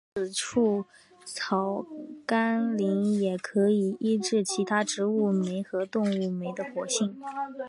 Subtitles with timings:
[0.33, 0.83] 此外
[1.25, 1.85] 草
[2.25, 7.21] 甘膦也可以抑制其他植物酶和动物酶的活性。